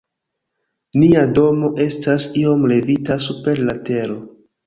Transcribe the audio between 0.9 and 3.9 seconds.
Nia domo estas iom levita super la